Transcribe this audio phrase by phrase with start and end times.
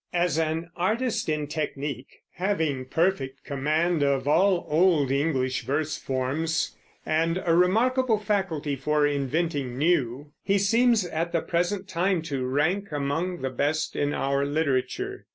[0.15, 7.37] As an artist in technique having perfect command of all old English verse forms and
[7.45, 13.41] a remarkable faculty for inventing new he seems at the present time to rank among
[13.43, 15.27] the best in our literature.